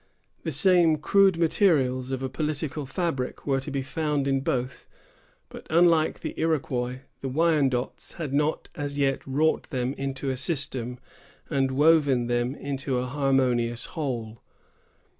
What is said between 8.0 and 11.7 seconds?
had not as yet wrought them into a system, and